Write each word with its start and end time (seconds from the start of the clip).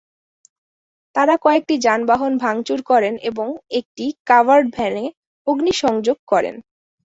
তাঁরা 1.15 1.35
কয়েকটি 1.37 1.75
যানবাহন 1.77 2.33
ভাঙচুর 2.37 2.79
করেন 2.83 3.13
এবং 3.29 3.47
একটি 3.79 4.05
কাভার্ড 4.29 4.65
ভ্যানে 4.75 5.03
অগ্নিসংযোগ 5.47 6.17
করেন। 6.27 6.55